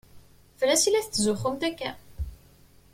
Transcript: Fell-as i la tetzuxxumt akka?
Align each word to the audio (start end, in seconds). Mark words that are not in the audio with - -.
Fell-as 0.59 0.83
i 0.87 0.89
la 0.91 1.01
tetzuxxumt 1.05 1.61
akka? 1.69 1.91